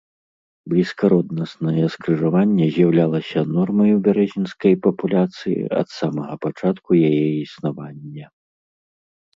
Блізкароднаснае 0.71 1.85
скрыжаванне 1.95 2.65
з'яўлялася 2.77 3.39
нормай 3.59 3.91
у 3.99 4.01
бярэзінскай 4.09 4.73
папуляцыі 4.87 5.59
ад 5.83 5.87
самага 6.01 6.33
пачатку 6.49 6.89
яе 7.11 7.25
існавання. 7.45 8.25